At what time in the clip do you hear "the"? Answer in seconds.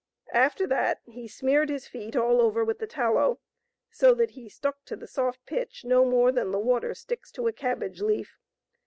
2.79-2.87, 4.95-5.05